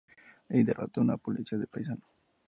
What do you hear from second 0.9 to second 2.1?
a un policía de paisano.